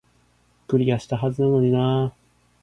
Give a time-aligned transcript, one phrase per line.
[0.67, 2.11] クリアしたはずなのになー